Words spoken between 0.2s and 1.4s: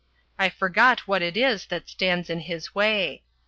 I forgot what it